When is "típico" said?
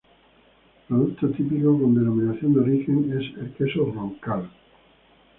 1.29-1.77